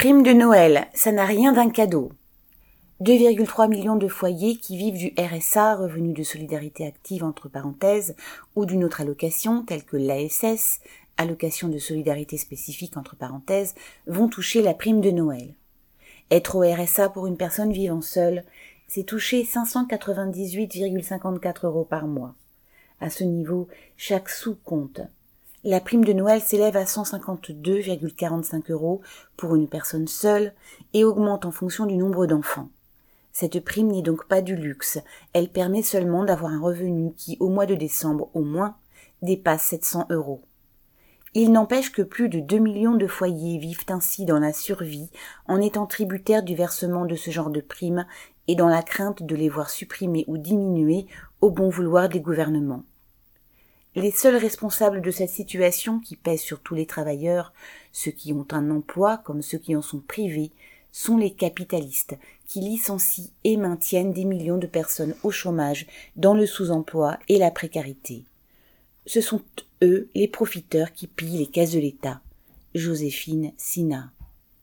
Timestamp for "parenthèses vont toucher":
13.14-14.62